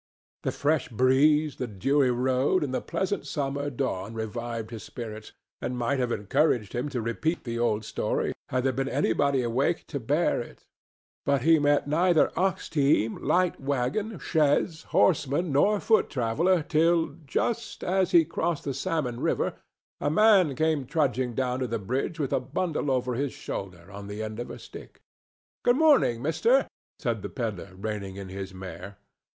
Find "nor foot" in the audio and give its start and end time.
15.51-16.09